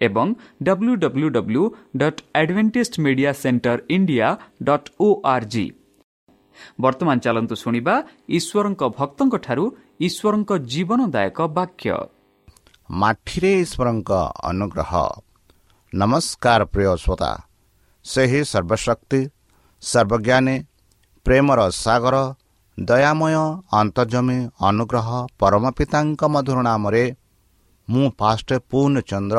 [0.00, 0.28] ଏବଂ
[0.62, 1.62] W W W
[1.96, 4.28] dot Adventist Media Centre India
[4.62, 5.66] dot O R G
[6.80, 7.94] ବର୍ତ୍ତମାନ ଚାଲନ୍ତୁ ଶୁଣିବା
[8.38, 9.64] ଈଶ୍ୱରଙ୍କ ଭକ୍ତଙ୍କଠାରୁ
[10.06, 11.90] ଈଶ୍ୱରଙ୍କ ଜୀବନଦାୟକ ବାକ୍ୟ।
[12.90, 14.10] ମାଠିରେ ଈଶ୍ୱରଙ୍କ
[14.50, 14.92] ଅନୁଗ୍ରହ।
[15.92, 17.30] ନମସ୍କାର ପ୍ରିୟ ଶ୍ରୋତା।
[18.04, 19.20] ସେହି ସର୍ବଶକ୍ତି
[19.82, 20.56] ସର୍ବଜ୍ଞାନୀ
[21.26, 22.16] ପ୍ରେମର ସାଗର
[22.78, 23.34] ଦୟାମୟ
[23.80, 24.38] ଅନ୍ତର୍ଜମୀ
[24.68, 25.08] ଅନୁଗ୍ରହ
[25.40, 27.04] ପରମ ପିତାଙ୍କ ମଧୁର ନାମରେ
[27.88, 29.38] ମୁଁ ଫାଷ୍ଟ ପୂର୍ଣ୍ଣ ଚନ୍ଦ୍ର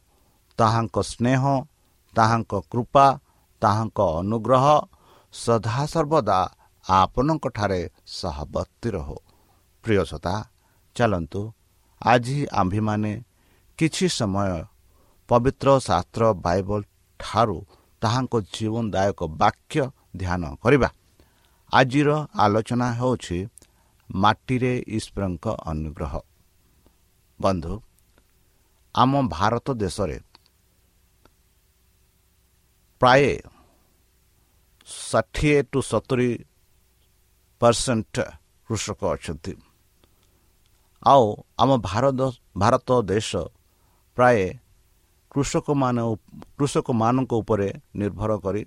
[0.61, 1.41] ତାହାଙ୍କ ସ୍ନେହ
[2.15, 3.05] ତାହାଙ୍କ କୃପା
[3.61, 4.65] ତାହାଙ୍କ ଅନୁଗ୍ରହ
[5.33, 6.39] ସଦାସର୍ବଦା
[6.85, 7.81] ଆପଣଙ୍କଠାରେ
[8.17, 9.17] ସହବର୍ତ୍ତୀ ରହୁ।
[9.83, 10.33] ପ୍ରିୟସତା
[10.95, 11.41] ଚାଲନ୍ତୁ
[12.01, 13.11] ଆଜି ଆମ୍ଭେମାନେ
[13.79, 14.51] କିଛି ସମୟ
[15.29, 16.81] ପବିତ୍ର ଶାସ୍ତ୍ର ବାଇବଲ
[17.19, 17.57] ଠାରୁ
[18.01, 19.83] ତାହାଙ୍କ ଜୀବନଦାୟକ ବାକ୍ୟ
[20.17, 20.89] ଧ୍ୟାନ କରିବା।
[21.73, 22.09] ଆଜିର
[22.43, 23.37] ଆଲୋଚନା ହେଉଛି
[24.09, 26.13] ମାଟିରେ ଈଶ୍ୱରଙ୍କ ଅନୁଗ୍ରହ।
[27.39, 27.73] ବନ୍ଧୁ
[28.95, 30.17] ଆମ ଭାରତ ଦେଶରେ
[33.01, 33.25] ପ୍ରାୟ
[34.87, 36.29] ଷାଠିଏ ଟୁ ସତୁରି
[37.61, 38.15] ପରସେଣ୍ଟ
[38.69, 39.53] କୃଷକ ଅଛନ୍ତି
[41.01, 41.25] ଆଉ
[41.61, 42.19] ଆମ ଭାରତ
[42.55, 43.29] ଭାରତ ଦେଶ
[44.17, 44.39] ପ୍ରାୟ
[45.31, 45.97] କୃଷକମାନ
[46.57, 48.61] କୃଷକମାନଙ୍କ ଉପରେ ନିର୍ଭର କରି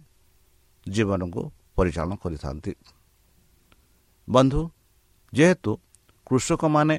[0.87, 1.41] ଜୀବନକୁ
[1.77, 2.73] ପରିଚାଳନା କରିଥାନ୍ତି
[4.29, 4.61] ବନ୍ଧୁ
[5.33, 5.73] ଯେହେତୁ
[6.27, 6.97] କୃଷକମାନେ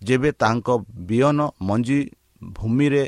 [0.00, 0.68] ଯେବେ ତାଙ୍କ
[1.08, 2.00] ବିହନ ମଞ୍ଜି
[2.52, 3.04] ଭୂମିରେ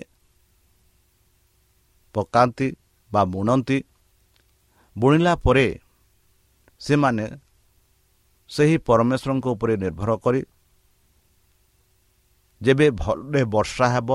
[2.15, 2.69] ପକାନ୍ତି
[3.15, 3.79] ବା ବୁଣନ୍ତି।
[4.97, 5.67] ବୁଣିଲା ପରେ
[6.81, 7.27] ସେମାନେ
[8.51, 10.41] ସେହି ପରମେଶ୍ୱରଙ୍କ ଉପରେ ନିର୍ଭର କରି
[12.61, 14.11] ଯେବେ ଭଲରେ ବର୍ଷା ହେବ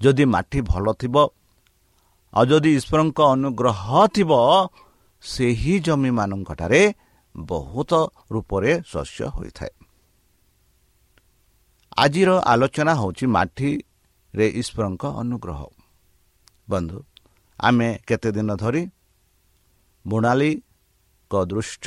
[0.00, 1.16] ଯଦି ମାଟି ଭଲ ଥିବ
[2.32, 3.80] ଆଉ ଯଦି ଈଶ୍ୱରଙ୍କ ଅନୁଗ୍ରହ
[4.14, 4.32] ଥିବ
[5.22, 6.82] ସେହି ଜମିମାନଙ୍କଠାରେ
[7.34, 7.92] ବହୁତ
[8.32, 9.72] ରୂପରେ ଶସ୍ୟ ହୋଇଥାଏ।
[11.96, 15.60] ଆଜିର ଆଲୋଚନା ହେଉଛି ମାଟିରେ ଈଶ୍ୱରଙ୍କ ଅନୁଗ୍ରହ।
[16.68, 16.98] ବନ୍ଧୁ
[17.58, 18.82] ଆମେ କେତେ ଦିନ ଧରି
[20.04, 21.86] ବୁଣାଳିଙ୍କ ଦୃଶ୍ୟ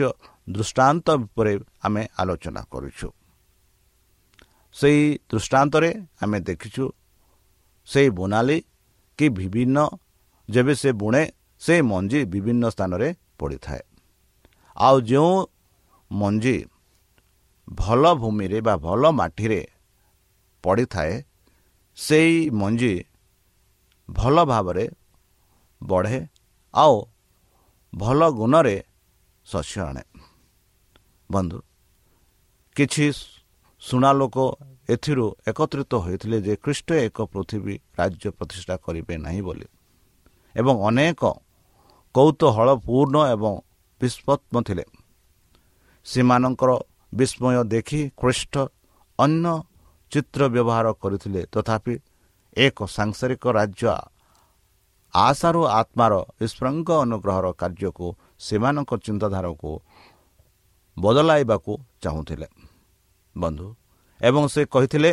[0.50, 1.54] ଦୃଷ୍ଟାନ୍ତ ଉପରେ
[1.84, 3.08] ଆମେ ଆଲୋଚନା କରୁଛୁ।
[4.76, 5.90] ସେହି ଦୃଷ୍ଟାନ୍ତରେ
[6.22, 6.86] ଆମେ ଦେଖିଛୁ
[7.88, 8.58] ସେହି ବୁଣାଳି
[9.20, 9.78] କି ବିଭିନ୍ନ
[10.50, 11.24] ଯେବେ ସେ ବୁଣେ
[11.62, 13.08] ସେ ମଞ୍ଜି ବିଭିନ୍ନ ସ୍ଥାନରେ
[13.40, 13.84] ପଡ଼ିଥାଏ।
[14.76, 15.34] ଆଉ ଯେଉଁ
[16.12, 16.58] ମଞ୍ଜି
[17.68, 19.62] ଭଲ ଭୂମିରେ ବା ଭଲ ମାଟିରେ
[20.64, 21.14] ପଡ଼ିଥାଏ
[21.98, 22.94] ସେଇ ମଞ୍ଜି
[24.10, 24.86] ଭଲ ଭାବରେ
[25.82, 26.20] ବଢ଼େ
[26.74, 26.96] ଆଉ
[27.94, 28.78] ଭଲ ଗୁଣରେ
[29.46, 30.04] ଶସ୍ୟ ଆଣେ।
[31.30, 31.58] ବନ୍ଧୁ
[32.76, 33.06] କିଛି
[33.82, 34.38] ଶୁଣା ଲୋକ
[34.90, 39.68] ଏଥିରୁ ଏକତ୍ରିତ ହୋଇଥିଲେ ଯେ ଖ୍ରୀଷ୍ଟ ଏକ ପୃଥିବୀ ରାଜ୍ୟ ପ୍ରତିଷ୍ଠା କରିବେ ନାହିଁ ବୋଲି
[40.56, 41.22] ଏବଂ ଅନେକ
[42.16, 43.54] କୌତୁହଳପୂର୍ଣ୍ଣ ଏବଂ
[44.02, 44.86] ବିସ୍ପତ୍ମ ଥିଲେ।
[46.06, 46.72] ସେମାନଙ୍କର
[47.14, 48.56] ବିସ୍ମୟ ଦେଖି ଖ୍ରୀଷ୍ଟ
[49.20, 49.54] ଅନ୍ୟ
[50.12, 51.94] ଚିତ୍ର ବ୍ୟବହାର କରିଥିଲେ। ତଥାପି
[52.66, 53.88] ଏକ ସାଂସାରିକ ରାଜ୍ୟ।
[55.14, 56.14] ଆଶାରୁ ଆତ୍ମାର
[56.46, 58.08] ଈଶ୍ୱରଙ୍କ ଅନୁଗ୍ରହର କାର୍ଯ୍ୟକୁ
[58.48, 59.72] ସେମାନଙ୍କ ଚିନ୍ତାଧାରାକୁ
[60.98, 61.72] ବଦଳାଇବାକୁ
[62.04, 62.48] ଚାହୁଁଥିଲେ।
[63.36, 63.68] ବନ୍ଧୁ
[64.22, 65.12] ଏବଂ ସେ କହିଥିଲେ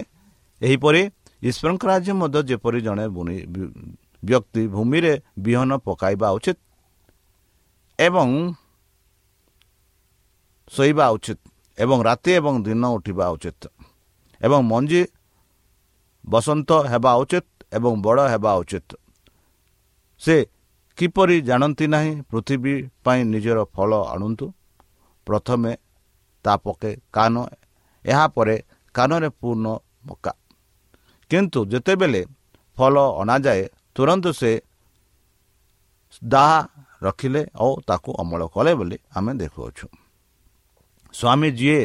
[0.60, 1.02] ଏହିପରି
[1.42, 3.04] ଈଶ୍ୱରଙ୍କ ରାଜ୍ୟ ମଧ୍ୟ ଯେପରି ଜଣେ
[4.22, 5.12] ବ୍ୟକ୍ତି ଭୂମିରେ
[5.44, 6.58] ବିହନ ପକାଇବା ଉଚିତ
[7.98, 8.28] ଏବଂ
[10.72, 11.40] ଶୋଇବା ଉଚିତ
[11.78, 13.62] ଏବଂ ରାତି ଏବଂ ଦିନ ଉଠିବା ଉଚିତ
[14.40, 15.00] ଏବଂ ମଞ୍ଜି
[16.24, 18.90] ବସନ୍ତ ହେବା ଉଚିତ ଏବଂ ବଡ଼ ହେବା ଉଚିତ।
[20.22, 20.36] ସେ
[20.98, 24.46] କିପରି ଜାଣନ୍ତି ନାହିଁ ପୃଥିବୀ ପାଇଁ ନିଜର ଫଳ ଆଣନ୍ତୁ।
[25.26, 25.72] ପ୍ରଥମେ
[26.44, 27.34] ତା ପକେ କାନ
[28.04, 28.56] ଏହାପରେ
[28.94, 29.66] କାନରେ ପୂର୍ଣ୍ଣ
[30.06, 30.32] ମକା।
[31.30, 32.22] କିନ୍ତୁ ଯେତେବେଳେ
[32.76, 33.62] ଫଳ ଅଣାଯାଏ
[33.94, 34.52] ତୁରନ୍ତ ସେ
[36.22, 36.58] ଦାହା
[37.02, 39.86] ରଖିଲେ ଓ ତାକୁ ଅମଳ କଲେ ବୋଲି ଆମେ ଦେଖୁଅଛୁ।
[41.14, 41.80] ସ୍ୱାମୀ ଯିଏ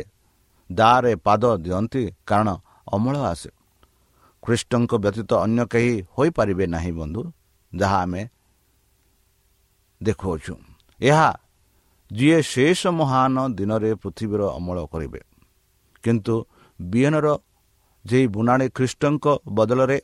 [0.70, 2.50] ଦାରେ ପାଦ ଦିଅନ୍ତି କାରଣ
[2.88, 3.50] ଅମଳ ଆସେ।
[4.44, 7.22] ଖ୍ରୀଷ୍ଟଙ୍କ ବ୍ୟତୀତ ଅନ୍ୟ କେହି ହୋଇପାରିବେ ନାହିଁ ବନ୍ଧୁ
[7.76, 8.22] ଯାହା ଆମେ
[10.02, 10.54] ଦେଖାଉଛୁ।
[11.02, 11.30] ଏହା
[12.12, 15.22] ଯିଏ ଶେଷ ମହାନ ଦିନରେ ପୃଥିବୀର ଅମଳ କରିବେ।
[16.04, 16.36] କିନ୍ତୁ
[16.80, 17.28] ବିହନର
[18.06, 19.98] ଯେ ବୁଣାଣି ଖ୍ରୀଷ୍ଟଙ୍କ ବଦଳରେ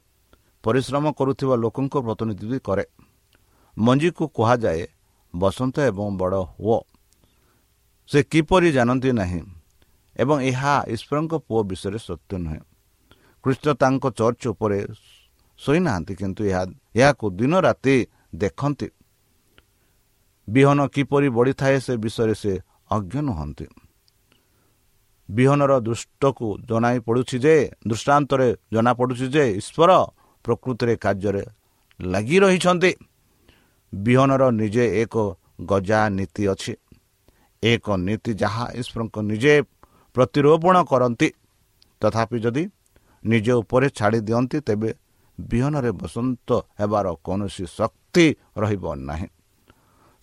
[0.64, 2.86] ପରିଶ୍ରମ କରୁଥିବା ଲୋକଙ୍କ ପ୍ରତିନିଧିତ୍ୱ କରେ।
[3.78, 4.84] ମଞ୍ଜିକୁ କୁହାଯାଏ
[5.34, 6.80] ବସନ୍ତ ଏବଂ ବଡ଼ ହୁଅ।
[8.10, 9.42] ସେ କିପରି ଜାଣନ୍ତି ନାହିଁ
[10.16, 12.62] ଏବଂ ଏହା ଈଶ୍ୱରଙ୍କ ପୁଅ ବିଷୟରେ ସତ୍ୟ ନୁହେଁ।
[13.46, 14.80] ଖ୍ରୀଷ୍ଟ ତାଙ୍କ ଚର୍ଚ୍ଚ ଉପରେ
[15.60, 16.64] ଶୋଇନାହାନ୍ତି କିନ୍ତୁ ଏହା
[16.96, 17.96] ଏହାକୁ ଦିନ ରାତି
[18.36, 18.88] ଦେଖନ୍ତି।
[20.48, 22.54] ବିହନ କିପରି ବଢ଼ିଥାଏ ସେ ବିଷୟରେ ସେ
[22.92, 23.66] ଅଜ୍ଞ ନୁହନ୍ତି।
[25.30, 27.56] ବିହନର ଦୃଷ୍ଟକୁ ଜଣାଇ ପଡ଼ୁଛି ଯେ
[27.88, 29.92] ଦୃଷ୍ଟାନ୍ତରେ ଜଣାପଡ଼ୁଛି ଯେ ଈଶ୍ୱର
[30.46, 31.44] ପ୍ରକୃତିରେ କାର୍ଯ୍ୟରେ
[32.00, 32.92] ଲାଗି ରହିଛନ୍ତି।
[33.94, 35.16] ବିହନର ନିଜେ ଏକ
[35.66, 36.74] ଗଜା ନୀତି ଅଛି।
[37.64, 39.54] ଏକ ନୀତି ଯାହା ଈଶ୍ୱରଙ୍କ ନିଜେ
[40.16, 41.28] ପ୍ରତିରୋପଣ କରନ୍ତି।
[42.02, 42.64] ତଥାପି ଯଦି
[43.26, 44.90] ନିଜ ଉପରେ ଛାଡ଼ି ଦିଅନ୍ତି ତେବେ
[45.38, 48.26] ବିହନରେ ବସନ୍ତ ହେବାର କୌଣସି ଶକ୍ତି
[48.58, 49.28] ରହିବ ନାହିଁ।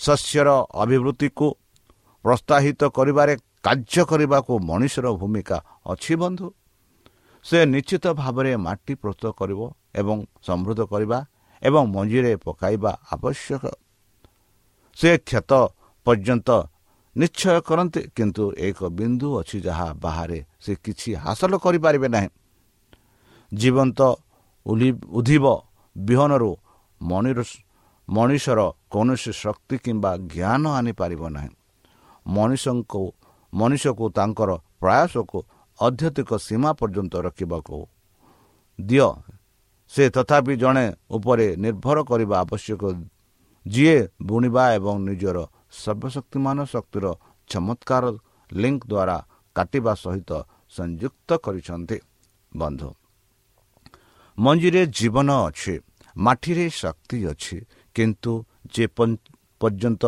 [0.00, 0.48] ଶସ୍ୟର
[0.82, 1.46] ଅଭିବୃଦ୍ଧିକୁ
[2.24, 3.34] ପ୍ରୋତ୍ସାହିତ କରିବାରେ
[3.66, 5.58] କାର୍ଯ୍ୟ କରିବାକୁ ମଣିଷର ଭୂମିକା
[5.92, 6.46] ଅଛି ବନ୍ଧୁ।
[7.44, 9.60] ସେ ନିଶ୍ଚିତ ଭାବରେ ମାଟି ପ୍ରସ୍ତୁତ କରିବ
[10.00, 10.16] ଏବଂ
[10.46, 11.18] ସମୃଦ୍ଧ କରିବା
[11.62, 13.64] ଏବଂ ମଞ୍ଜିରେ ପକାଇବା ଆବଶ୍ୟକ।
[14.96, 15.52] ସେ କ୍ଷତ
[16.06, 16.48] ପର୍ଯ୍ୟନ୍ତ
[17.16, 22.28] ନିଶ୍ଚୟ କରନ୍ତି କିନ୍ତୁ ଏକ ବିନ୍ଦୁ ଅଛି ଯାହା ବାହାରେ ସେ କିଛି ହାସଲ କରିପାରିବେ ନାହିଁ।
[23.52, 24.00] ଜୀବନ୍ତ
[24.66, 25.46] ଉଦ୍ଧିବ
[25.96, 26.52] ବିହନରୁ
[28.08, 28.60] ମଣିଷର
[28.92, 31.50] କୌଣସି ଶକ୍ତି କିମ୍ବା ଜ୍ଞାନ ଆଣିପାରିବ ନାହିଁ।
[32.26, 33.02] ମଣିଷଙ୍କୁ
[33.52, 35.38] ମଣିଷକୁ ତାଙ୍କର ପ୍ରୟାସକୁ
[35.78, 37.76] ଅଧ୍ୟତିକ ସୀମା ପର୍ଯ୍ୟନ୍ତ ରଖିବାକୁ
[38.78, 39.08] ଦିଅ।
[39.92, 42.82] ସେ ତଥାପି ଜଣେ ଉପରେ ନିର୍ଭର କରିବା ଆବଶ୍ୟକ।
[43.66, 43.96] ଯିଏ
[44.28, 45.38] ବୁଣିବା ଏବଂ ନିଜର
[45.82, 47.06] ସର୍ବଶକ୍ତିମାନ ଶକ୍ତିର
[47.50, 48.04] ଚମତ୍କାର
[48.50, 49.16] ଲିଙ୍କ ଦ୍ୱାରା
[49.56, 50.30] କାଟିବା ସହିତ
[50.76, 51.96] ସଂଯୁକ୍ତ କରିଛନ୍ତି।
[52.52, 52.88] ବନ୍ଧୁ
[54.38, 55.74] ମଞ୍ଜିରେ ଜୀବନ ଅଛି
[56.16, 57.56] ମାଟିରେ ଶକ୍ତି ଅଛି
[57.96, 58.32] କିନ୍ତୁ
[58.72, 58.84] ଯେ
[59.60, 60.04] ପର୍ଯ୍ୟନ୍ତ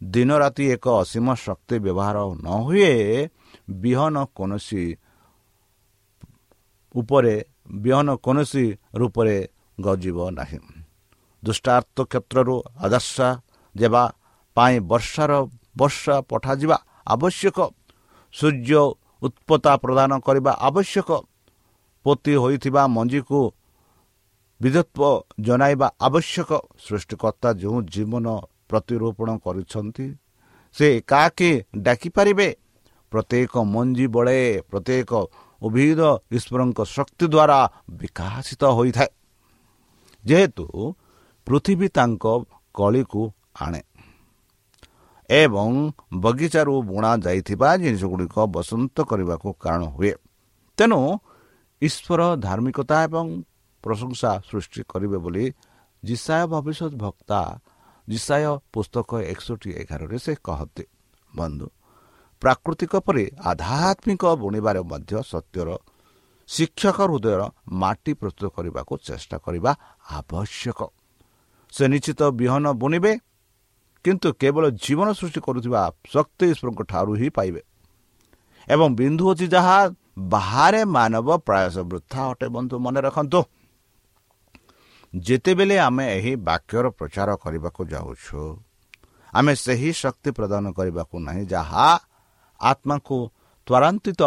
[0.00, 2.92] ଦିନ ରାତି ଏକ ଅସୀମ ଶକ୍ତି ବ୍ୟବହାର ନ ହୁଏ
[3.82, 4.84] ବିହନ କୌଣସି
[6.94, 7.34] ଉପରେ
[7.82, 8.64] ବିହନ କୌଣସି
[9.00, 9.36] ରୂପରେ
[9.78, 10.60] ଗଜିବ ନାହିଁ।
[11.42, 13.16] ଦୁଷ୍ଟାର୍ଥ କ୍ଷେତ୍ରରୁ ଆଦର୍ଶ
[13.74, 14.04] ଦେବା
[14.56, 15.32] ପାଇଁ ବର୍ଷାର
[15.78, 16.76] ବର୍ଷା ପଠାଯିବା
[17.06, 17.58] ଆବଶ୍ୟକ।
[18.34, 18.82] ସୂର୍ଯ୍ୟ
[19.22, 21.10] ଉତ୍ପତ୍ତା ପ୍ରଦାନ କରିବା ଆବଶ୍ୟକ।
[22.06, 23.40] ପୋତି ହୋଇଥିବା ମଞ୍ଜିକୁ
[24.62, 26.50] ବିଦ୍ୟୁତ୍ୱ ଜଣାଇବା ଆବଶ୍ୟକ।
[26.84, 28.26] ସୃଷ୍ଟିକର୍ତ୍ତା ଯେଉଁ ଜୀବନ
[28.70, 30.06] ପ୍ରତିରୋପଣ କରିଛନ୍ତି
[30.76, 31.50] ସେ କାହାକି
[31.86, 32.48] ଡାକିପାରିବେ?
[33.12, 34.38] ପ୍ରତ୍ୟେକ ମଞ୍ଜି ବଳେ
[34.70, 35.10] ପ୍ରତ୍ୟେକ
[35.62, 36.00] ଉଭିଦ
[36.36, 37.58] ଈଶ୍ୱରଙ୍କ ଶକ୍ତି ଦ୍ୱାରା
[38.00, 39.10] ବିକାଶିତ ହୋଇଥାଏ।
[40.24, 40.64] ଯେହେତୁ
[41.46, 42.24] ପୃଥିବୀ ତାଙ୍କ
[42.74, 43.22] କଳିକୁ
[43.60, 43.80] ଆଣେ
[45.30, 45.70] ଏବଂ
[46.14, 50.12] ବଗିଚାରୁ ବୁଣା ଯାଇଥିବା ଜିନିଷ ଗୁଡ଼ିକ ବସନ୍ତ କରିବାକୁ କାରଣ ହୁଏ।
[50.78, 51.00] ତେଣୁ
[51.82, 53.26] ଈଶ୍ୱର ଧାର୍ମିକତା ଏବଂ
[53.84, 55.44] ପ୍ରଶଂସା ସୃଷ୍ଟି କରିବେ ବୋଲି
[56.02, 57.40] ଜିସାୟ ଭବିଷ୍ୟତ ଭକ୍ତା
[58.08, 60.84] ଜିସାୟ ପୁସ୍ତକ ଏକଷଠି ଏଗାରରେ ସେ କହନ୍ତି।
[61.32, 61.66] ବନ୍ଧୁ
[62.42, 65.68] ପ୍ରାକୃତିକ ପରି ଆଧ୍ୟାତ୍ମିକ ବୁଣିବାରେ ମଧ୍ୟ ସତ୍ୟର
[66.48, 67.42] ଶିକ୍ଷକ ହୃଦୟର
[67.82, 69.72] ମାଟି ପ୍ରସ୍ତୁତ କରିବାକୁ ଚେଷ୍ଟା କରିବା
[70.10, 70.80] ଆବଶ୍ୟକ।
[71.72, 73.12] ସେ ନିଶ୍ଚିତ ବିହନ ବୁଣିବେ
[74.04, 75.80] କିନ୍ତୁ କେବଳ ଜୀବନ ସୃଷ୍ଟି କରୁଥିବା
[76.12, 77.62] ଶକ୍ତି ଈଶ୍ୱରଙ୍କ ଠାରୁ ହିଁ ପାଇବେ।
[78.68, 79.78] ଏବଂ ବିନ୍ଦୁ ଅଛି ଯାହା
[80.32, 83.40] ବାହାରେ ମାନବ ପ୍ରୟାସ ବୃଥା ଅଟେ ବନ୍ଧୁ ମନେ ରଖନ୍ତୁ।
[85.14, 88.40] ଯେତେବେଳେ ଆମେ ଏହି ବାକ୍ୟର ପ୍ରଚାର କରିବାକୁ ଯାଉଛୁ
[89.32, 91.86] ଆମେ ସେହି ଶକ୍ତି ପ୍ରଦାନ କରିବାକୁ ନାହିଁ ଯାହା
[92.60, 93.16] ଆତ୍ମାକୁ
[93.66, 94.22] ତ୍ୱରାନ୍ୱିତ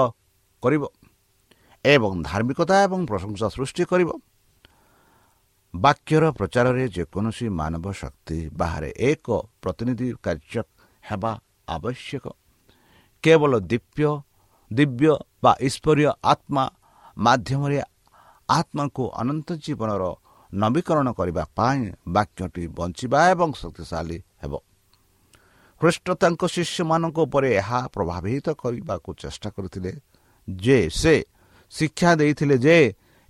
[0.64, 0.84] କରିବ
[1.86, 4.10] ଏବଂ ଧାର୍ମିକତା ଏବଂ ପ୍ରଶଂସା ସୃଷ୍ଟି କରିବ।
[5.74, 9.28] ବାକ୍ୟର ପ୍ରଚାରରେ ଯେକୌଣସି ମାନବ ଶକ୍ତି ବାହାରେ ଏକ
[9.62, 10.62] ପ୍ରତିନିଧି କାର୍ଯ୍ୟ
[11.04, 11.32] ହେବା
[11.70, 12.26] ଆବଶ୍ୟକ।
[13.24, 14.10] କେବଳ ଦିବ୍ୟ
[14.72, 15.12] ଦିବ୍ୟ
[15.44, 16.64] ବା ଈଶ୍ୱରୀୟ ଆତ୍ମା
[17.18, 17.80] ମାଧ୍ୟମରେ
[18.50, 20.04] ଆତ୍ମାକୁ ଅନନ୍ତ ଜୀବନର
[20.56, 24.54] ନବୀକରଣ କରିବା ପାଇଁ ବାକ୍ୟଟି ବଞ୍ଚିବା ଏବଂ ଶକ୍ତିଶାଳୀ ହେବ।
[25.82, 29.92] ଖ୍ରୀଷ୍ଟ ତାଙ୍କ ଶିଷ୍ୟମାନଙ୍କ ଉପରେ ଏହା ପ୍ରଭାବିତ କରିବାକୁ ଚେଷ୍ଟା କରିଥିଲେ
[30.48, 31.16] ଯେ ସେ
[31.72, 32.78] ଶିକ୍ଷା ଦେଇଥିଲେ ଯେ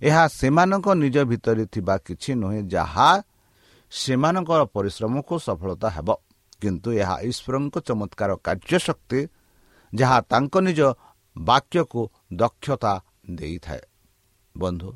[0.00, 3.08] ଏହା ସେମାନଙ୍କ ନିଜ ଭିତରେ ଥିବା କିଛି ନୁହେଁ ଯାହା
[3.92, 6.08] ସେମାନଙ୍କର ପରିଶ୍ରମକୁ ସଫଳତା ହେବ।
[6.62, 9.20] କିନ୍ତୁ ଏହା ଈଶ୍ୱରଙ୍କ ଚମତ୍କାର କାର୍ଯ୍ୟଶକ୍ତି
[9.92, 10.80] ଯାହା ତାଙ୍କ ନିଜ
[11.36, 12.02] ବାକ୍ୟକୁ
[12.32, 12.92] ଦକ୍ଷତା
[13.30, 13.82] ଦେଇଥାଏ।
[14.54, 14.88] ବନ୍ଧୁ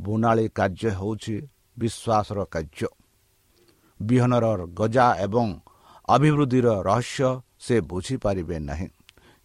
[0.00, 1.36] ବୁଣାଳି କାର୍ଯ୍ୟ ହେଉଛି
[1.78, 2.88] ବିଶ୍ୱାସର କାର୍ଯ୍ୟ।
[4.00, 5.48] ବିହନର ଗଜା ଏବଂ
[6.08, 8.88] ଅଭିବୃଦ୍ଧିର ରହସ୍ୟ ସେ ବୁଝିପାରିବେ ନାହିଁ।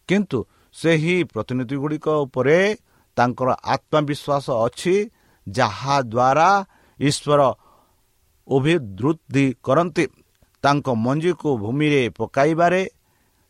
[0.08, 0.40] କିନ୍ତୁ
[0.76, 2.58] ସେହି ପ୍ରତିନିଧି ଗୁଡ଼ିକ ଉପରେ
[3.18, 4.96] ତାଙ୍କର ଆତ୍ମବିଶ୍ୱାସ ଅଛି
[5.48, 6.50] ଯାହାଦ୍ୱାରା
[7.00, 7.42] ଈଶ୍ୱର
[8.48, 10.06] ଅଭିବୃଦ୍ଧି କରନ୍ତି।
[10.64, 12.82] ତାଙ୍କ ମଞ୍ଜିକୁ ଭୂମିରେ ପକାଇବାରେ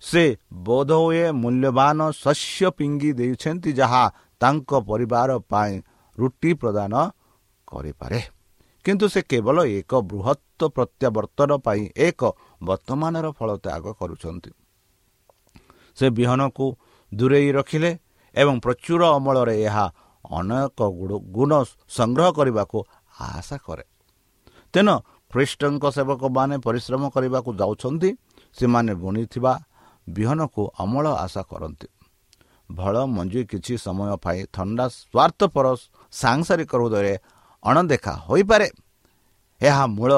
[0.01, 4.03] ସେ ବୋଧ ହୁଏ ମୂଲ୍ୟବାନ ଶସ୍ୟ ପିଙ୍ଗି ଦେଇଛନ୍ତି ଯାହା
[4.39, 5.73] ତାଙ୍କ ପରିବାର ପାଇଁ
[6.21, 6.93] ରୁଟି ପ୍ରଦାନ
[7.67, 8.19] କରିପାରେ।
[8.85, 12.21] କିନ୍ତୁ ସେ କେବଳ ଏକ ବୃହତ୍ତ ପ୍ରତ୍ୟାବର୍ତ୍ତନ ପାଇଁ ଏକ
[12.61, 14.51] ବର୍ତ୍ତମାନର ଫଳ ତ୍ୟାଗ କରୁଛନ୍ତି।
[15.97, 16.65] ସେ ବିହନକୁ
[17.11, 17.91] ଦୂରେଇ ରଖିଲେ
[18.35, 19.85] ଏବଂ ପ୍ରଚୁର ଅମଳରେ ଏହା
[20.37, 20.79] ଅନେକ
[21.35, 21.51] ଗୁଣ
[21.97, 22.77] ସଂଗ୍ରହ କରିବାକୁ
[23.19, 23.85] ଆଶା କରେ।
[24.73, 24.95] ତେଣୁ
[25.31, 28.09] ଖ୍ରୀଷ୍ଟଙ୍କ ସେବକମାନେ ପରିଶ୍ରମ କରିବାକୁ ଯାଉଛନ୍ତି
[28.57, 29.53] ସେମାନେ ବୁଣିଥିବା
[30.07, 31.87] ବିହନକୁ ଅମଳ ଆଶା କରନ୍ତି।
[32.69, 35.65] ଭଲ ମଞ୍ଜି କିଛି ସମୟ ପାଇଁ ଥଣ୍ଡା ସ୍ୱାର୍ଥପର
[36.13, 37.13] ସାଂସାରିକ ହୃଦୟରେ
[37.63, 38.67] ଅଣଦେଖା ହୋଇପାରେ।
[39.61, 40.11] ଏହା ମୂଳ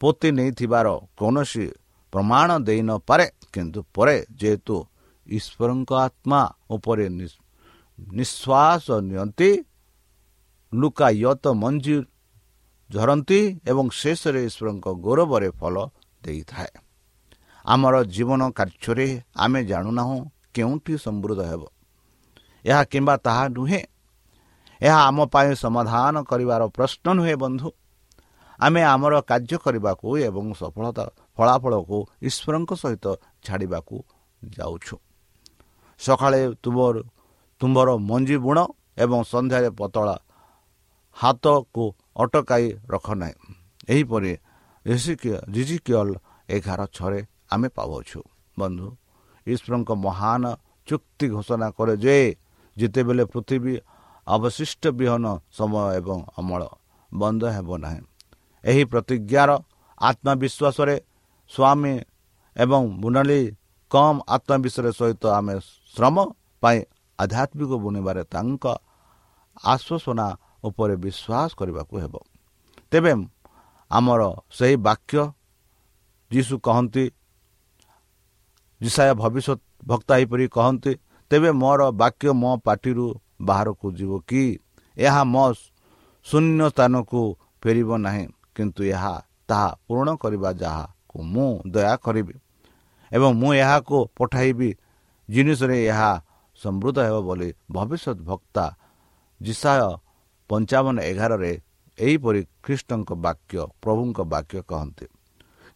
[0.00, 0.86] ପୋତି ନେଇଥିବାର
[1.18, 1.66] କୌଣସି
[2.12, 4.76] ପ୍ରମାଣ ଦେଇନପାରେ କିନ୍ତୁ ପରେ ଯେହେତୁ
[5.26, 7.06] ଈଶ୍ୱରଙ୍କ ଆତ୍ମା ଉପରେ
[7.98, 9.50] ନିଶ୍ୱାସ ନିଅନ୍ତି
[10.72, 11.96] ଲୁକାୟତ ମଞ୍ଜି
[12.90, 15.74] ଝରନ୍ତି ଏବଂ ଶେଷରେ ଈଶ୍ୱରଙ୍କ ଗୌରବରେ ଫଳ
[16.22, 16.72] ଦେଇଥାଏ।
[17.64, 20.18] ଆମର ଜୀବନ କାର୍ଯ୍ୟରେ ଆମେ ଜାଣୁନାହୁଁ
[20.54, 21.62] କେଉଁଠି ସମୃଦ୍ଧ ହେବ।
[22.64, 23.82] ଏହା କିମ୍ବା ତାହା ନୁହେଁ।
[24.86, 27.68] ଏହା ଆମ ପାଇଁ ସମାଧାନ କରିବାର ପ୍ରଶ୍ନ ନୁହେଁ ବନ୍ଧୁ।
[28.58, 31.04] ଆମେ ଆମର କାର୍ଯ୍ୟ କରିବାକୁ ଏବଂ ସଫଳତା
[31.36, 33.06] ଫଳାଫଳକୁ ଈଶ୍ୱରଙ୍କ ସହିତ
[33.46, 33.96] ଛାଡ଼ିବାକୁ
[34.56, 34.94] ଯାଉଛୁ।
[36.00, 36.96] ସକାଳେ ତୁମର
[37.60, 38.58] ତୁମ୍ଭର ମଞ୍ଜି ବୁଣ
[39.04, 40.16] ଏବଂ ସନ୍ଧ୍ୟାରେ ପତଳା
[41.16, 41.84] ହାତକୁ
[42.22, 43.36] ଅଟକାଇ ରଖ ନାହିଁ।
[43.92, 44.32] ଏହିପରି
[45.54, 46.10] ରିଜିକିଅଲ
[46.48, 47.20] ଏଗାର ଛରେ
[47.54, 48.20] ଆମେ ପାଉଛୁ।
[48.56, 48.86] ବନ୍ଧୁ
[49.46, 50.44] ଈଶ୍ୱରଙ୍କ ମହାନ
[50.88, 52.16] ଚୁକ୍ତି ଘୋଷଣା କରେ ଯେ
[52.76, 53.74] ଯେତେବେଳେ ପୃଥିବୀ
[54.26, 56.62] ଅବଶିଷ୍ଟ ବିହନ ସମୟ ଏବଂ ଅମଳ
[57.12, 58.00] ବନ୍ଦ ହେବ ନାହିଁ।
[58.64, 59.50] ଏହି ପ୍ରତିଜ୍ଞାର
[60.00, 60.96] ଆତ୍ମବିଶ୍ୱାସରେ
[61.50, 61.94] ସ୍ୱାମୀ
[62.56, 63.40] ଏବଂ ବୁନାଲି
[63.90, 65.54] କମ୍ ଆତ୍ମବିଶ୍ୱାସ ସହିତ ଆମେ
[65.94, 66.16] ଶ୍ରମ
[66.62, 66.78] ପାଇଁ
[67.18, 68.64] ଆଧ୍ୟାତ୍ମିକ ବୁଣିବାରେ ତାଙ୍କ
[69.64, 70.26] ଆଶ୍ୱାସନା
[70.64, 72.14] ଉପରେ ବିଶ୍ୱାସ କରିବାକୁ ହେବ।
[72.92, 73.12] ତେବେ
[73.90, 75.20] ଆମର ସେହି ବାକ୍ୟ
[76.30, 77.04] ଯୀଶୁ କହନ୍ତି
[78.80, 80.92] ଯିଶାୟ ଭବିଷ୍ୟତ ଭକ୍ତା ଏହିପରି କହନ୍ତି
[81.30, 83.06] ତେବେ ମୋର ବାକ୍ୟ ମୋ ପାଟିରୁ
[83.42, 84.44] ବାହାରକୁ ଯିବ କି?
[84.96, 85.44] ଏହା ମୋ
[86.26, 87.20] ଶୂନ୍ୟ ସ୍ଥାନକୁ
[87.62, 88.24] ଫେରିବ ନାହିଁ
[88.54, 89.14] କିନ୍ତୁ ଏହା
[89.48, 92.34] ତାହା ପୂରଣ କରିବା ଯାହାକୁ ମୁଁ ଦୟା କରିବି
[93.12, 94.70] ଏବଂ ମୁଁ ଏହାକୁ ପଠାଇବି।
[95.28, 96.10] ଜିନିଷରେ ଏହା
[96.60, 98.64] ସମୃଦ୍ଧ ହେବ ବୋଲି ଭବିଷ୍ୟତ ଭକ୍ତା
[99.40, 99.88] ଜିସାୟ
[100.50, 101.52] ପଞ୍ଚାବନ ଏଗାରରେ
[101.98, 105.06] ଏହିପରି ଖ୍ରୀଷ୍ଟଙ୍କ ବାକ୍ୟ ପ୍ରଭୁଙ୍କ ବାକ୍ୟ କହନ୍ତି।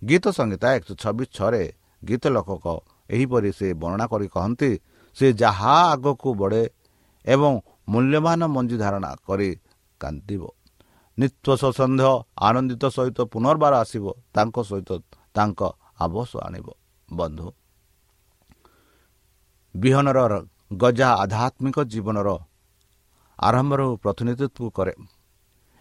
[0.03, 1.65] ଗୀତ ସଂହିତା ଏକଶହ ଛବିଶ ଛଅରେ
[2.03, 2.67] ଗୀତ ଲେଖକ
[3.11, 4.71] ଏହିପରି ସେ ବର୍ଣ୍ଣନା କରି କହନ୍ତି
[5.17, 6.63] ସେ ଯାହା ଆଗକୁ ବଢ଼େ
[7.27, 7.53] ଏବଂ
[7.93, 9.51] ମୂଲ୍ୟବାନ ମଞ୍ଜି ଧାରଣା କରି
[10.01, 10.43] କାନ୍ଦିବ।
[11.19, 12.11] ନିତ୍ୱ ସନ୍ଦେହ
[12.47, 14.91] ଆନନ୍ଦିତ ସହିତ ପୁନର୍ବାର ଆସିବ। ତାଙ୍କ ସହିତ
[15.37, 15.61] ତାଙ୍କ
[16.05, 16.67] ଆବଶ ଆଣିବ।
[17.09, 17.47] ବନ୍ଧୁ
[19.75, 20.19] ବିହନର
[20.73, 22.29] ଗଜା ଆଧ୍ୟାତ୍ମିକ ଜୀବନର
[23.39, 24.95] ଆରମ୍ଭରୁ ପ୍ରତିନିଧିତ୍ୱ କରେ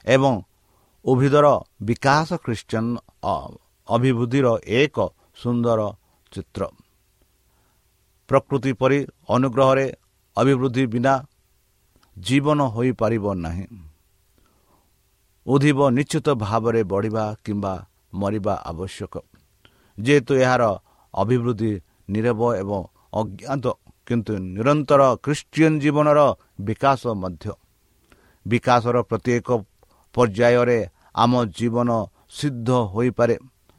[0.08, 0.34] ଏବଂ
[1.06, 1.46] ଉଭିଦର
[1.88, 2.86] ବିକାଶ ଖ୍ରୀଷ୍ଟିଆନ
[3.88, 4.48] ଅଭିବୃଦ୍ଧିର
[4.80, 4.98] ଏକ
[5.42, 5.80] ସୁନ୍ଦର
[6.32, 6.62] ଚିତ୍ର।
[8.30, 9.00] ପ୍ରକୃତି ପରି
[9.36, 9.88] ଅନୁଗ୍ରହରେ
[10.38, 11.14] ଅଭିବୃଦ୍ଧି ବିନା
[12.18, 13.66] ଜୀବନ ହୋଇପାରିବ ନାହିଁ।
[15.48, 17.74] ଉଦ୍ଧିବ ନିଶ୍ଚିତ ଭାବରେ ବଢ଼ିବା କିମ୍ବା
[18.14, 19.14] ମରିବା ଆବଶ୍ୟକ।
[19.98, 20.64] ଯେହେତୁ ଏହାର
[21.14, 21.72] ଅଭିବୃଦ୍ଧି
[22.10, 22.80] ନିରବ ଏବଂ
[23.14, 23.66] ଅଜ୍ଞାତ
[24.06, 26.20] କିନ୍ତୁ ନିରନ୍ତର ଖ୍ରୀଷ୍ଟିଆନ ଜୀବନର
[26.62, 27.52] ବିକାଶ ମଧ୍ୟ।
[28.48, 29.50] ବିକାଶର ପ୍ରତ୍ୟେକ
[30.16, 30.80] ପର୍ଯ୍ୟାୟରେ
[31.16, 31.90] ଆମ ଜୀବନ
[32.30, 33.36] ସିଦ୍ଧ ହୋଇପାରେ।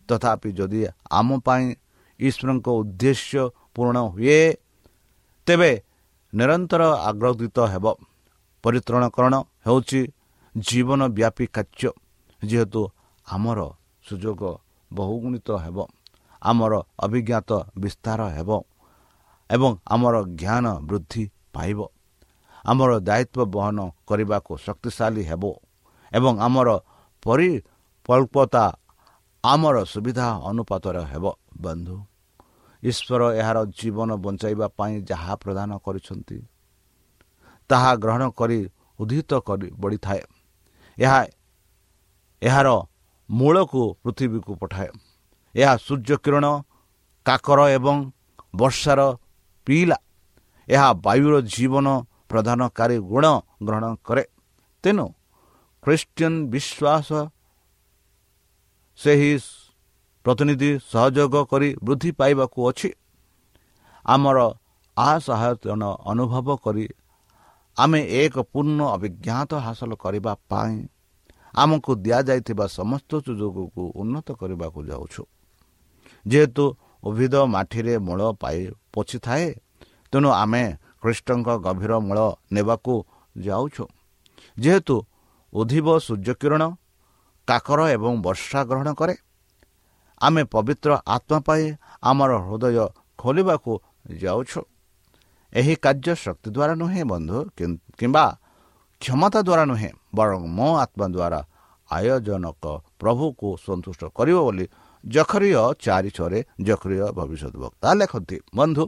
[0.08, 1.64] ତଥାପି ଯଦି ଆମ ପାଇଁ
[2.20, 3.42] ଈଶ୍ୱରଙ୍କ ଉଦ୍ଦେଶ୍ୟ
[3.74, 4.40] ପୂରଣ ହୁଏ
[5.46, 5.72] ତେବେ
[6.34, 7.86] ନିରନ୍ତର ଆଗ୍ରଦିତ ହେବ।
[8.66, 9.34] ପରିତ୍ରାଣକରଣ
[9.66, 10.00] ହେଉଛି
[10.54, 11.90] ଜୀବନ ବ୍ୟାପୀ କାର୍ଯ୍ୟ।
[12.42, 12.82] ଯେହେତୁ
[13.26, 13.58] ଆମର
[14.04, 14.42] ସୁଯୋଗ
[14.90, 15.78] ବହୁଗୁଣିତ ହେବ
[16.42, 16.72] ଆମର
[17.04, 18.50] ଅଭିଜ୍ଞତା ବିସ୍ତାର ହେବ
[19.50, 21.24] ଏବଂ ଆମର ଜ୍ଞାନ ବୃଦ୍ଧି
[21.54, 21.78] ପାଇବ।
[22.64, 25.44] ଆମର ଦାୟିତ୍ୱ ବହନ କରିବାକୁ ଶକ୍ତିଶାଳୀ ହେବ
[26.12, 26.68] ଏବଂ ଆମର
[27.22, 28.64] ପରିକଳ୍ପତା
[29.44, 31.24] ଆମର ସୁବିଧା ଅନୁପାତରେ ହେବ।
[31.64, 31.96] ବନ୍ଧୁ
[32.82, 36.38] ଈଶ୍ୱର ଏହାର ଜୀବନ ବଞ୍ଚାଇବା ପାଇଁ ଯାହା ପ୍ରଦାନ କରିଛନ୍ତି
[37.70, 38.58] ତାହା ଗ୍ରହଣ କରି
[39.00, 40.22] ଉଦ୍ଧିତ କରି ବଢ଼ିଥାଏ।
[40.98, 41.20] ଏହା
[42.42, 42.68] ଏହାର
[43.30, 44.90] ମୂଳକୁ ପୃଥିବୀକୁ ପଠାଏ।
[45.54, 46.46] ଏହା ସୂର୍ଯ୍ୟ କିରଣ
[47.26, 47.96] କାକର ଏବଂ
[48.56, 49.00] ବର୍ଷାର
[49.66, 49.98] ପିଇଲା।
[50.68, 51.86] ଏହା ବାୟୁର ଜୀବନ
[52.30, 53.24] ପ୍ରଦାନକାରୀ ଗୁଣ
[53.66, 54.24] ଗ୍ରହଣ କରେ।
[54.84, 55.06] ତେଣୁ
[55.82, 57.08] ଖ୍ରୀଷ୍ଟିଆନ ବିଶ୍ୱାସ
[58.98, 59.32] ସେହି
[60.24, 62.90] ପ୍ରତିନିଧି ସହଯୋଗ କରି ବୃଦ୍ଧି ପାଇବାକୁ ଅଛି।
[64.06, 64.38] ଆମର
[64.96, 66.84] ଆସହାୟତନ ଅନୁଭବ କରି
[67.76, 70.76] ଆମେ ଏକ ପୂର୍ଣ୍ଣ ଅଭିଜ୍ଞାତ ହାସଲ କରିବା ପାଇଁ
[71.54, 75.22] ଆମକୁ ଦିଆଯାଇଥିବା ସମସ୍ତ ସୁଯୋଗକୁ ଉନ୍ନତ କରିବାକୁ ଯାଉଛୁ।
[76.26, 76.64] ଯେହେତୁ
[77.08, 78.58] ଉଭିଦ ମାଟିରେ ମୂଳ ପାଇ
[78.94, 79.46] ପଛିଥାଏ
[80.12, 80.64] ତେଣୁ ଆମେ
[81.02, 82.18] ଖ୍ରୀଷ୍ଟଙ୍କ ଗଭୀର ମୂଳ
[82.54, 82.94] ନେବାକୁ
[83.36, 83.84] ଯାଉଛୁ।
[84.56, 84.94] ଯେହେତୁ
[85.52, 86.62] ଉଦ୍ଧିବ ସୂର୍ଯ୍ୟକିରଣ
[87.48, 89.14] କାକର ଏବଂ ବର୍ଷା ଗ୍ରହଣ କରେ
[90.20, 91.64] ଆମେ ପବିତ୍ର ଆତ୍ମା ପାଇଁ
[92.02, 92.78] ଆମର ହୃଦୟ
[93.18, 93.72] ଖୋଲିବାକୁ
[94.22, 94.60] ଯାଉଛୁ।
[95.52, 97.36] ଏହି କାର୍ଯ୍ୟ ଶକ୍ତି ଦ୍ୱାରା ନୁହେଁ ବନ୍ଧୁ
[97.98, 98.24] କିମ୍ବା
[99.02, 101.40] କ୍ଷମତା ଦ୍ୱାରା ନୁହେଁ ବରଂ ମୋ ଆତ୍ମା ଦ୍ୱାରା
[101.90, 102.64] ଆୟୋଜନକ
[103.00, 104.66] ପ୍ରଭୁକୁ ସନ୍ତୁଷ୍ଟ କରିବ ବୋଲି
[105.04, 105.54] ଜଖରିୟ
[105.84, 108.82] ଚାରି ଛଅରେ ଜଖରିୟ ଭବିଷ୍ୟତ ବକ୍ତା ଲେଖନ୍ତି। ବନ୍ଧୁ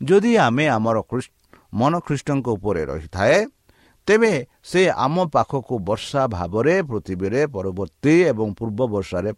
[0.00, 0.96] ଯଦି ଆମେ ଆମର
[1.72, 3.38] ମନ ଖ୍ରୀଷ୍ଟଙ୍କ ଉପରେ ରହିଥାଏ
[4.08, 4.32] ତେବେ
[4.62, 9.30] ସେ ଆମ ପାଖକୁ ବର୍ଷା ଭାବରେ ପୃଥିବୀରେ ପରବର୍ତ୍ତୀ ଏବଂ ପୂର୍ବ ବର୍ଷାରେ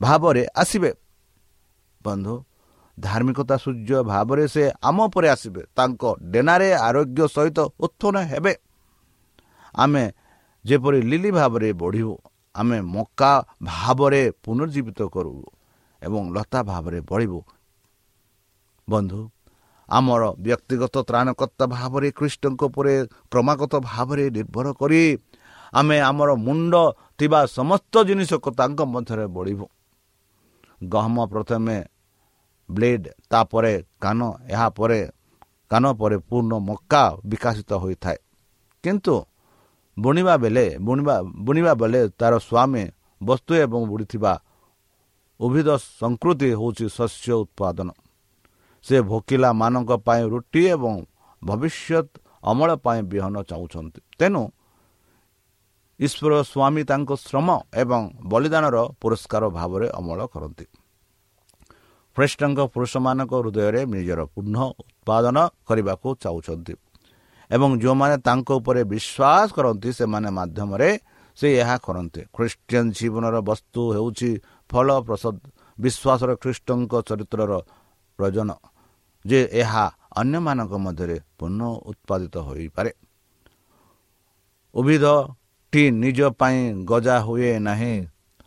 [0.00, 0.90] ଭାବରେ ଆସିବେ।
[2.04, 2.34] ବନ୍ଧୁ
[2.98, 8.54] ଧାର୍ମିକତା ସୂର୍ଯ୍ୟ ଭାବରେ ସେ ଆମ ଉପରେ ଆସିବେ। ତାଙ୍କ ଡେନାରେ ଆରୋଗ୍ୟ ସହିତ ଉତ୍ଥନ ହେବେ।
[9.74, 10.04] ଆମେ
[10.64, 12.14] ଯେପରି ଲିଲି ଭାବରେ ବଢ଼ିବୁ
[12.54, 15.32] ଆମେ ମକା ଭାବରେ ପୁନର୍ଜୀବିତ କରୁ
[16.02, 17.40] ଏବଂ ଲତା ଭାବରେ ବଢ଼ିବୁ।
[18.88, 19.20] ବନ୍ଧୁ
[19.88, 22.94] ଆମର ବ୍ୟକ୍ତିଗତ ତ୍ରାଣକର୍ତ୍ତା ଭାବରେ ଖ୍ରୀଷ୍ଟଙ୍କ ଉପରେ
[23.30, 25.02] କ୍ରମାଗତ ଭାବରେ ନିର୍ଭର କରି
[25.72, 26.74] ଆମେ ଆମର ମୁଣ୍ଡ
[27.18, 29.66] ଥିବା ସମସ୍ତ ଜିନିଷକୁ ତାଙ୍କ ମଧ୍ୟରେ ବଢ଼ିବୁ।
[30.84, 31.76] ଗହମ ପ୍ରଥମେ
[32.68, 34.20] ବ୍ଲେଡ୍ ତାପରେ କାନ
[34.54, 35.00] ଏହା ପରେ
[35.70, 38.18] କାନ ପରେ ପୂର୍ଣ୍ଣ ମକା ବିକାଶିତ ହୋଇଥାଏ।
[38.84, 39.14] କିନ୍ତୁ
[39.96, 42.84] ବୁଣିବା ବେଳେ ବୁଣିବା ବୁଣିବା ବେଳେ ତା'ର ସ୍ୱାମୀ
[43.20, 44.32] ବସ୍ତୁ ଏବଂ ବୁଡ଼ିଥିବା
[45.40, 45.68] ଉଭିଦ
[46.00, 47.88] ସଂସ୍କୃତି ହେଉଛି ଶସ୍ୟ ଉତ୍ପାଦନ।
[48.84, 50.94] ସେ ଭୋକିଲାମାନଙ୍କ ପାଇଁ ରୁଟି ଏବଂ
[51.42, 52.08] ଭବିଷ୍ୟତ
[52.44, 54.42] ଅମଳ ପାଇଁ ବିହନ ଚାହୁଁଛନ୍ତି। ତେଣୁ
[56.00, 57.48] ଈଶ୍ୱର ସ୍ୱାମୀ ତାଙ୍କ ଶ୍ରମ
[57.82, 60.66] ଏବଂ ବଳିଦାନର ପୁରସ୍କାର ଭାବରେ ଅମଳ କରନ୍ତି।
[62.16, 65.36] ଖ୍ରୀଷ୍ଟଙ୍କ ପୁରୁଷମାନଙ୍କ ହୃଦୟରେ ନିଜର ପୁନଃ ଉତ୍ପାଦନ
[65.68, 66.74] କରିବାକୁ ଚାହୁଁଛନ୍ତି।
[67.50, 70.88] ଏବଂ ଯେଉଁମାନେ ତାଙ୍କ ଉପରେ ବିଶ୍ୱାସ କରନ୍ତି ସେମାନେ ମାଧ୍ୟମରେ
[71.38, 74.30] ସେ ଏହା କରନ୍ତି। ଖ୍ରୀଷ୍ଟିଆନ ଜୀବନର ବସ୍ତୁ ହେଉଛି
[74.70, 75.34] ଫଳ ପ୍ରସାଦ
[75.78, 77.52] ବିଶ୍ୱାସର ଖ୍ରୀଷ୍ଟଙ୍କ ଚରିତ୍ରର
[78.18, 78.48] ପ୍ରଜନ
[79.24, 79.84] ଯେ ଏହା
[80.20, 82.90] ଅନ୍ୟମାନଙ୍କ ମଧ୍ୟରେ ପୁନଃ ଉତ୍ପାଦିତ ହୋଇପାରେ।
[84.74, 86.58] ଉଭିଦଟି ନିଜ ପାଇଁ
[86.90, 87.94] ଗଜା ହୁଏ ନାହିଁ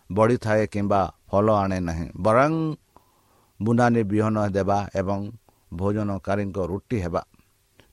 [0.10, 2.52] ବଢ଼ିଥାଏ କିମ୍ବା ଫଳ ଆଣେ ନାହିଁ ବରଂ
[3.60, 5.20] ବୁନାନୀ ବିହନ ଦେବା ଏବଂ
[5.74, 7.22] ଭୋଜନକାରୀଙ୍କ ରୁଟି ହେବା।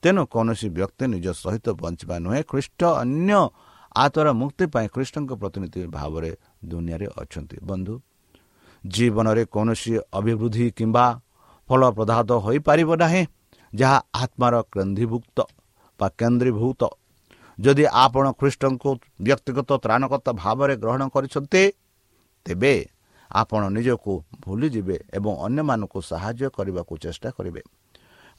[0.01, 3.39] ତେଣୁ କୌଣସି ବ୍ୟକ୍ତି ନିଜ ସହିତ ବଞ୍ଚିବା ନୁହେଁ। ଖ୍ରୀଷ୍ଟ ଅନ୍ୟ
[3.95, 6.31] ଆତର ମୁକ୍ତି ପାଇଁ ଖ୍ରୀଷ୍ଟଙ୍କ ପ୍ରତିନିଧି ଭାବରେ
[6.65, 7.93] ଦୁନିଆରେ ଅଛନ୍ତି। ବନ୍ଧୁ
[8.83, 11.05] ଜୀବନରେ କୌଣସି ଅଭିବୃଦ୍ଧି କିମ୍ବା
[11.69, 13.23] ଫଳ ପ୍ରଦାତ ହୋଇପାରିବ ନାହିଁ।
[13.73, 15.37] ଯାହା ଆତ୍ମାର କେନ୍ଦ୍ରୀଭୁକ୍ତ
[15.99, 16.81] ବା କେନ୍ଦ୍ରୀଭୂତ।
[17.59, 18.89] ଯଦି ଆପଣ ଖ୍ରୀଷ୍ଟଙ୍କୁ
[19.25, 21.63] ବ୍ୟକ୍ତିଗତ ତ୍ରାଣକର୍ତ୍ତା ଭାବରେ ଗ୍ରହଣ କରିଛନ୍ତି
[22.45, 22.73] ତେବେ
[23.31, 27.61] ଆପଣ ନିଜକୁ ଭୁଲିଯିବେ ଏବଂ ଅନ୍ୟମାନଙ୍କୁ ସାହାଯ୍ୟ କରିବାକୁ ଚେଷ୍ଟା କରିବେ।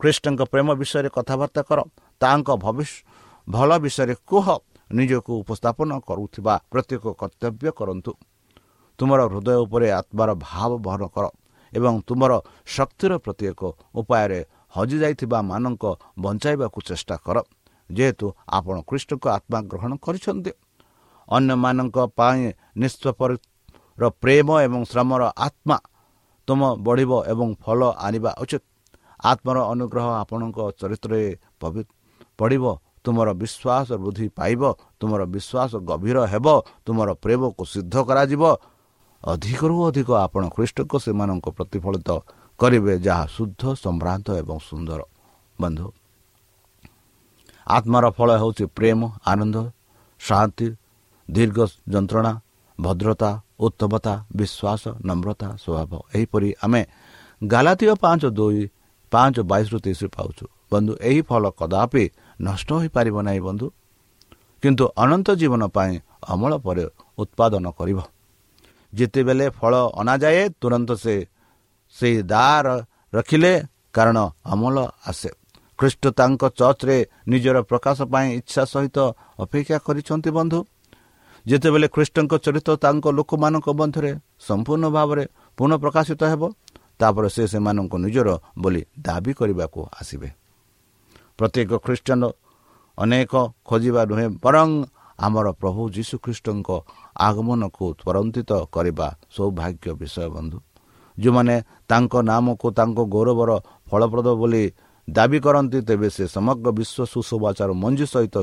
[0.00, 1.78] ଖ୍ରୀଷ୍ଟଙ୍କ ପ୍ରେମ ବିଷୟରେ କଥାବାର୍ତ୍ତା କର।
[2.20, 2.96] ତାଙ୍କ ଭବିଷ୍ୟ
[3.48, 4.46] ଭଲ ବିଷୟରେ କୁହ।
[4.90, 8.12] ନିଜକୁ ଉପସ୍ଥାପନ କରୁଥିବା ପ୍ରତ୍ୟେକ କର୍ତ୍ତବ୍ୟ କରନ୍ତୁ।
[8.98, 11.24] ତୁମର ହୃଦୟ ଉପରେ ଆତ୍ମାର ଭାବ ବହନ କର
[11.72, 12.32] ଏବଂ ତୁମର
[12.66, 13.60] ଶକ୍ତିର ପ୍ରତ୍ୟେକ
[13.94, 14.40] ଉପାୟରେ
[14.76, 15.84] ହଜିଯାଇଥିବା ମାନଙ୍କ
[16.18, 17.36] ବଞ୍ଚାଇବାକୁ ଚେଷ୍ଟା କର।
[17.92, 20.50] ଯେହେତୁ ଆପଣ ଖ୍ରୀଷ୍ଟଙ୍କ ଆତ୍ମା ଗ୍ରହଣ କରିଛନ୍ତି।
[21.28, 22.42] ଅନ୍ୟମାନଙ୍କ ପାଇଁ
[23.98, 25.76] ନିଷ୍ପର ପ୍ରେମ ଏବଂ ଶ୍ରମର ଆତ୍ମା
[26.48, 28.62] ତୁମ ବଢ଼ିବ ଏବଂ ଫଳ ଆଣିବା ଉଚିତ।
[29.24, 31.22] ଆତ୍ମାର ଅନୁଗ୍ରହ ଆପଣଙ୍କ ଚରିତ୍ରରେ
[32.38, 32.64] ପଡ଼ିବ।
[33.04, 34.62] ତୁମର ବିଶ୍ୱାସ ବୃଦ୍ଧି ପାଇବ।
[35.00, 36.46] ତୁମର ବିଶ୍ୱାସ ଗଭୀର ହେବ।
[36.84, 38.42] ତୁମର ପ୍ରେମକୁ ସିଦ୍ଧ କରାଯିବ।
[39.22, 42.08] ଅଧିକରୁ ଅଧିକ ଆପଣ ଖ୍ରୀଷ୍ଟଙ୍କୁ ସେମାନଙ୍କୁ ପ୍ରତିଫଳିତ
[42.60, 45.00] କରିବେ ଯାହା ଶୁଦ୍ଧ ସମ୍ଭ୍ରାନ୍ତ ଏବଂ ସୁନ୍ଦର।
[45.60, 45.86] ବନ୍ଧୁ
[47.66, 49.56] ଆତ୍ମାର ଫଳ ହେଉଛି ପ୍ରେମ ଆନନ୍ଦ
[50.20, 50.68] ଶାନ୍ତି
[51.28, 51.58] ଦୀର୍ଘ
[51.92, 52.32] ଯନ୍ତ୍ରଣା
[52.80, 56.82] ଭଦ୍ରତା ଉତ୍ତମତା ବିଶ୍ୱାସ ନମ୍ରତା ସ୍ୱଭାବ। ଏହିପରି ଆମେ
[57.44, 58.60] ଗାଲାତୀୟ ପାଞ୍ଚ ଦୁଇ
[59.12, 62.04] ପାଞ୍ଚ ବାଇଶରୁ ତେଇଶରୁ ପାଉଛୁ। ବନ୍ଧୁ ଏହି ଫଳ କଦାପି
[62.40, 63.66] ନଷ୍ଟ ହୋଇପାରିବ ନାହିଁ ବନ୍ଧୁ।
[64.62, 65.92] କିନ୍ତୁ ଅନନ୍ତ ଜୀବନ ପାଇଁ
[66.26, 66.84] ଅମଳ ପରେ
[67.18, 67.98] ଉତ୍ପାଦନ କରିବ।
[68.94, 71.14] ଯେତେବେଳେ ଫଳ ଅଣାଯାଏ ତୁରନ୍ତ ସେ
[71.96, 72.66] ସେହି ଦାର
[73.14, 73.52] ରଖିଲେ
[73.92, 75.30] କାରଣ ଅମଳ ଆସେ।
[75.78, 78.98] ଖ୍ରୀଷ୍ଟ ତାଙ୍କ ଚର୍ଚ୍ଚରେ ନିଜର ପ୍ରକାଶ ପାଇଁ ଇଚ୍ଛା ସହିତ
[79.40, 80.58] ଅପେକ୍ଷା କରିଛନ୍ତି ବନ୍ଧୁ।
[81.46, 84.10] ଯେତେବେଳେ ଖ୍ରୀଷ୍ଟଙ୍କ ଚରିତ୍ର ତାଙ୍କ ଲୋକମାନଙ୍କ ମଧ୍ୟରେ
[84.48, 85.24] ସମ୍ପୂର୍ଣ୍ଣ ଭାବରେ
[85.58, 86.42] ପୁନଃ ପ୍ରକାଶିତ ହେବ
[87.00, 88.28] ତାପରେ ସେ ସେମାନଙ୍କୁ ନିଜର
[88.62, 90.28] ବୋଲି ଦାବି କରିବାକୁ ଆସିବେ।
[91.38, 92.22] ପ୍ରତ୍ୟେକ ଖ୍ରୀଷ୍ଟିଆନ
[92.98, 93.32] ଅନେକ
[93.68, 94.68] ଖୋଜିବା ନୁହେଁ ବରଂ
[95.18, 96.68] ଆମର ପ୍ରଭୁ ଯୀଶୁଖ୍ରୀଷ୍ଟଙ୍କ
[97.18, 99.06] ଆଗମନକୁ ତ୍ୱରାନ୍ୱିତ କରିବା
[99.36, 100.58] ସୌଭାଗ୍ୟ ବିଷୟ ବନ୍ଧୁ।
[101.16, 101.54] ଯେଉଁମାନେ
[101.88, 103.50] ତାଙ୍କ ନାମକୁ ତାଙ୍କ ଗୌରବର
[103.88, 104.64] ଫଳପ୍ରଦ ବୋଲି
[105.08, 108.36] ଦାବି କରନ୍ତି ତେବେ ସେ ସମଗ୍ର ବିଶ୍ୱ ସୁସମାଚାର ମଞ୍ଜି ସହିତ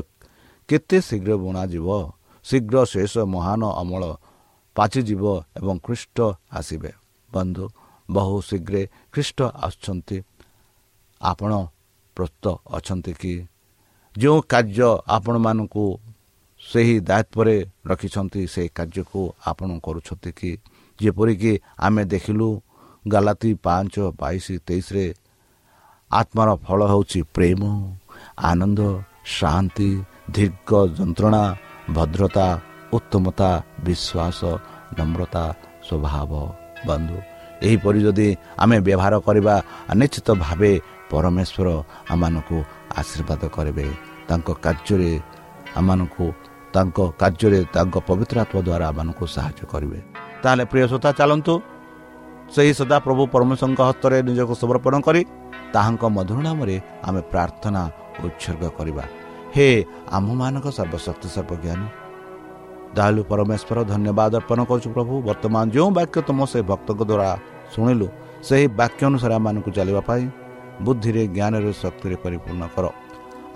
[0.68, 1.88] କେତେ ଶୀଘ୍ର ବୁଣାଯିବ?
[2.44, 4.02] ଶୀଘ୍ର ଶେଷ ମହାନ ଅମଳ
[4.76, 5.24] ପାଚିଯିବ
[5.56, 6.18] ଏବଂ ଖ୍ରୀଷ୍ଟ
[6.52, 6.92] ଆସିବେ।
[7.32, 7.64] ବନ୍ଧୁ
[8.08, 8.76] ବହୁ ଶୀଘ୍ର
[9.12, 10.18] ଖ୍ରୀଷ୍ଟ ଆସୁଛନ୍ତି।
[11.20, 11.52] ଆପଣ
[12.16, 13.34] ପ୍ରସ୍ତୁତ ଅଛନ୍ତି କି?
[14.14, 15.84] ଯେଉଁ କାର୍ଯ୍ୟ ଆପଣମାନଙ୍କୁ
[16.62, 20.50] ସେହି ଦାୟିତ୍ୱରେ ରଖିଛନ୍ତି ସେହି କାର୍ଯ୍ୟକୁ ଆପଣ କରୁଛନ୍ତି କି?
[20.98, 22.48] ଯେପରିକି ଆମେ ଦେଖିଲୁ
[23.04, 25.06] ଗାଲାତି ପାଞ୍ଚ ବାଇଶ ତେଇଶରେ
[26.10, 27.62] ଆତ୍ମାର ଫଳ ହେଉଛି ପ୍ରେମ
[28.50, 28.80] ଆନନ୍ଦ
[29.36, 29.90] ଶାନ୍ତି
[30.30, 31.44] ଦୀର୍ଘ ଯନ୍ତ୍ରଣା
[31.90, 32.46] ଭଦ୍ରତା
[32.96, 33.50] ଉତ୍ତମତା
[33.84, 34.40] ବିଶ୍ୱାସ
[34.98, 35.44] ନମ୍ରତା
[35.86, 36.30] ସ୍ୱଭାବ
[36.86, 37.18] ବନ୍ଧୁ।
[37.66, 38.28] ଏହିପରି ଯଦି
[38.62, 39.54] ଆମେ ବ୍ୟବହାର କରିବା
[40.00, 40.72] ନିଶ୍ଚିତ ଭାବେ
[41.10, 41.68] ପରମେଶ୍ୱର
[42.12, 42.58] ଆମମାନଙ୍କୁ
[43.00, 43.86] ଆଶୀର୍ବାଦ କରିବେ।
[44.28, 45.12] ତାଙ୍କ କାର୍ଯ୍ୟରେ
[45.76, 46.26] ଆମମାନଙ୍କୁ
[46.74, 49.98] ତାଙ୍କ କାର୍ଯ୍ୟରେ ତାଙ୍କ ପବିତ୍ର ଆତ୍ମା ଦ୍ୱାରା ଆମମାନଙ୍କୁ ସାହାଯ୍ୟ କରିବେ।
[50.42, 51.54] ତାହେଲେ ପ୍ରିୟ ଶ୍ରୋତା ଚାଲନ୍ତୁ।
[52.54, 55.22] ସେହି ସଦାପ୍ରଭୁ ପରମେଶ୍ୱରଙ୍କ ହସ୍ତରେ ନିଜକୁ ସମର୍ପଣ କରି
[55.74, 56.76] ତାହାଙ୍କ ମଧୁର ନାମରେ
[57.08, 57.82] ଆମେ ପ୍ରାର୍ଥନା
[58.24, 59.04] ଉତ୍ସର୍ଗ କରିବା।
[59.54, 59.66] ହେ
[60.18, 61.86] ଆମମାନଙ୍କ ସର୍ବଶକ୍ତି ସର୍ବଜ୍ଞାନୀ।
[62.96, 67.28] ଦୟାଲୁ ପରମେଶ୍ୱର ଧନ୍ୟବାଦ ଅର୍ପଣ କରୁଛୁ ପ୍ରଭୁ। ବର୍ତ୍ତମାନ ଯେଉଁ ବାକ୍ୟ ତୁମ ସେ ଭକ୍ତଙ୍କ ଦ୍ୱାରା
[67.72, 68.06] ଶୁଣିଲୁ
[68.48, 70.24] ସେହି ବାକ୍ୟ ଅନୁସାରେ ଆମମାନଙ୍କୁ ଚାଲିବା ପାଇଁ
[70.84, 72.84] ବୁଦ୍ଧିରେ ଜ୍ଞାନରେ ଶକ୍ତିରେ ପରିପୂର୍ଣ୍ଣ କର।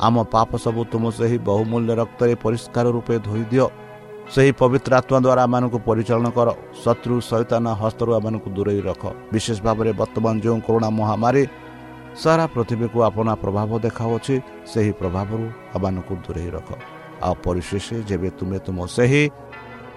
[0.07, 3.67] ଆମ ପାପ ସବୁ ତୁମ ସେହି ବହୁମୂଲ୍ୟ ରକ୍ତରେ ପରିଷ୍କାର ରୂପେ ଧୋଇ ଦିଅ।
[4.35, 6.49] ସେହି ପବିତ୍ର ଆତ୍ମା ଦ୍ୱାରା ଆମମାନଙ୍କୁ ପରିଚାଳନା କର।
[6.83, 11.43] ଶତ୍ରୁ ସୈତାନ ହସ୍ତରୁ ଆମମାନଙ୍କୁ ଦୂରେଇ ରଖ। ବିଶେଷ ଭାବରେ ବର୍ତ୍ତମାନ ଯେଉଁ କରୋନା ମହାମାରୀ
[12.23, 14.35] ସାରା ପୃଥିବୀକୁ ଆପଣା ପ୍ରଭାବ ଦେଖାଉଛି
[14.73, 15.45] ସେହି ପ୍ରଭାବରୁ
[15.77, 16.69] ଆମମାନଙ୍କୁ ଦୂରେଇ ରଖ।
[17.27, 19.23] ଆଉ ପରିଶେଷ ଯେବେ ତୁମେ ତୁମ ସେହି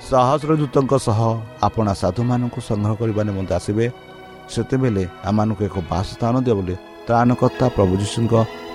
[0.10, 1.20] ସହସ୍ରଦୂତଙ୍କ ସହ
[1.68, 3.86] ଆପଣା ସାଧୁମାନଙ୍କୁ ସଂଗ୍ରହ କରିବା ନିମନ୍ତେ ଆସିବେ
[4.54, 6.76] ସେତେବେଳେ ଆମମାନଙ୍କୁ ଏକ ବାସସ୍ଥାନ ଦିଅ ବୋଲି
[7.08, 8.34] ତ୍ରାଣକର୍ତ୍ତା ପ୍ରଭୁ ଯୀଶୁଙ୍କ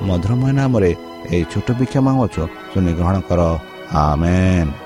[0.08, 0.90] ମଧୁରମୟ ନାମରେ
[1.34, 3.40] ଏହି ଛୋଟ ଭିକ୍ଷା ମାଗୁଅଛୁ। ଶୁଣି ଗ୍ରହଣ କର।
[3.92, 4.85] ଆମେନ୍।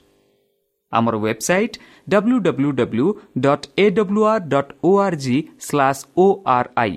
[0.93, 1.77] ଆମର website
[2.07, 3.07] W W W
[3.45, 6.95] dot A W R dot O R G slash O R I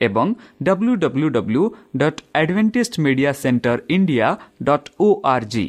[0.00, 0.34] ଏବଂ
[0.68, 1.64] W W W
[1.96, 4.28] dot Advantage Media Centre India
[4.62, 5.66] dot O R G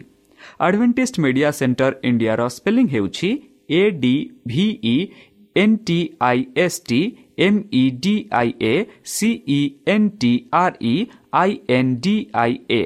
[0.60, 3.30] Advantage Media Centre ଇଣ୍ଡିଆର spelling ହେଉଛି
[3.71, 4.13] A D
[4.47, 4.95] V E
[5.56, 7.02] N T I S T
[7.39, 8.74] M E D I A
[9.13, 10.95] C E N T R E
[11.34, 12.82] I N D I A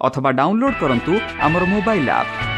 [0.00, 2.57] ଅଥବା download କରନ୍ତୁ ଆମର mobile app